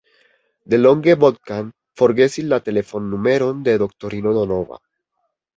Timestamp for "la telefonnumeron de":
2.55-3.79